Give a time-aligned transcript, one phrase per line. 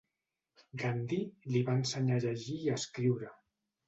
[0.83, 1.19] Gandhi
[1.55, 3.31] li va ensenyar a llegir i escriure.